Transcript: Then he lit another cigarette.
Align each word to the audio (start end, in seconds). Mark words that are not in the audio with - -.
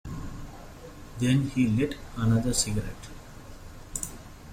Then 1.19 1.51
he 1.51 1.67
lit 1.67 1.95
another 2.17 2.53
cigarette. 2.55 3.09